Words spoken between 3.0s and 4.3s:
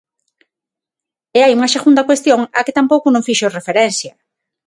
non fixo referencia.